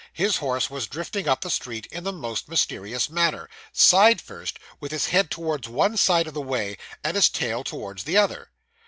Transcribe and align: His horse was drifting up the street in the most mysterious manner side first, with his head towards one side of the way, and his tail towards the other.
His 0.13 0.37
horse 0.37 0.67
was 0.67 0.87
drifting 0.87 1.27
up 1.27 1.41
the 1.41 1.51
street 1.51 1.85
in 1.91 2.03
the 2.03 2.11
most 2.11 2.49
mysterious 2.49 3.07
manner 3.07 3.47
side 3.71 4.19
first, 4.19 4.57
with 4.79 4.91
his 4.91 5.09
head 5.09 5.29
towards 5.29 5.69
one 5.69 5.95
side 5.95 6.25
of 6.25 6.33
the 6.33 6.41
way, 6.41 6.79
and 7.03 7.13
his 7.13 7.29
tail 7.29 7.63
towards 7.63 8.03
the 8.05 8.17
other. 8.17 8.49